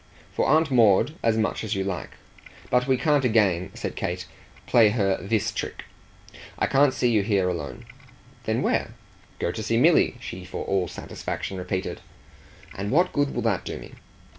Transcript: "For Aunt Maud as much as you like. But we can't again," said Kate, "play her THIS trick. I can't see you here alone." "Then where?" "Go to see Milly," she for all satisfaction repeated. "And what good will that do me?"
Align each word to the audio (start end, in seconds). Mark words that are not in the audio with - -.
"For 0.33 0.47
Aunt 0.47 0.71
Maud 0.71 1.13
as 1.21 1.37
much 1.37 1.63
as 1.63 1.75
you 1.75 1.83
like. 1.83 2.13
But 2.71 2.87
we 2.87 2.97
can't 2.97 3.23
again," 3.23 3.69
said 3.75 3.95
Kate, 3.95 4.25
"play 4.65 4.89
her 4.89 5.19
THIS 5.21 5.51
trick. 5.51 5.85
I 6.57 6.65
can't 6.65 6.91
see 6.95 7.11
you 7.11 7.21
here 7.21 7.47
alone." 7.47 7.85
"Then 8.45 8.63
where?" 8.63 8.95
"Go 9.37 9.51
to 9.51 9.61
see 9.61 9.77
Milly," 9.77 10.15
she 10.19 10.43
for 10.43 10.65
all 10.65 10.87
satisfaction 10.87 11.59
repeated. 11.59 12.01
"And 12.73 12.89
what 12.89 13.13
good 13.13 13.35
will 13.35 13.43
that 13.43 13.63
do 13.63 13.77
me?" 13.77 13.91